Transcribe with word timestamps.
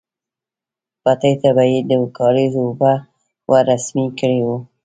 پټي 1.03 1.33
ته 1.41 1.49
به 1.55 1.63
يې 1.71 1.79
د 1.89 1.91
کاريز 2.17 2.53
اوبه 2.63 2.93
ورسمې 3.51 4.05
کړې 4.19 4.39
وې. 4.45 4.57